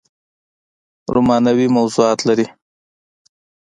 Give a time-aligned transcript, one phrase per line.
[1.13, 2.45] رومانوي موضوعات لري